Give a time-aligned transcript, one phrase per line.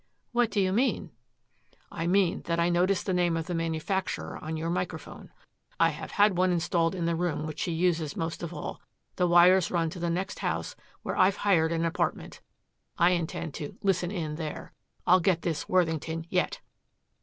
[0.31, 1.11] "What do you mean?"
[1.91, 5.29] "I mean that I noticed the name of the manufacturer on your microphone.
[5.79, 8.81] I have had one installed in the room which she uses most of all.
[9.17, 12.41] The wires run to the next house where I've hired an apartment.
[12.97, 14.73] I intend to 'listen in' there.
[15.05, 16.61] I'll get this Worthington yet!"